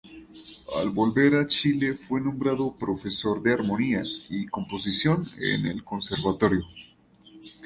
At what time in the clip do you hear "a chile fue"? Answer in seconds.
1.35-2.21